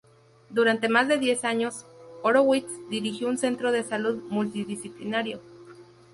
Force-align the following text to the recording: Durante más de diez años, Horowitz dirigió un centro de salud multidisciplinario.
Durante 0.49 0.89
más 0.89 1.07
de 1.07 1.19
diez 1.19 1.43
años, 1.43 1.85
Horowitz 2.23 2.65
dirigió 2.89 3.27
un 3.27 3.37
centro 3.37 3.71
de 3.71 3.83
salud 3.83 4.23
multidisciplinario. 4.31 5.39